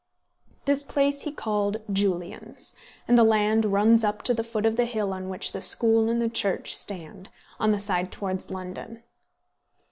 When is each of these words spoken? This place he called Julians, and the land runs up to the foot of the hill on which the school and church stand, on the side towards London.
This 0.65 0.81
place 0.81 1.21
he 1.21 1.31
called 1.31 1.77
Julians, 1.93 2.73
and 3.07 3.15
the 3.15 3.23
land 3.23 3.65
runs 3.65 4.03
up 4.03 4.23
to 4.23 4.33
the 4.33 4.43
foot 4.43 4.65
of 4.65 4.75
the 4.75 4.85
hill 4.85 5.13
on 5.13 5.29
which 5.29 5.51
the 5.51 5.61
school 5.61 6.09
and 6.09 6.33
church 6.33 6.75
stand, 6.75 7.29
on 7.59 7.71
the 7.71 7.79
side 7.79 8.11
towards 8.11 8.49
London. 8.49 9.03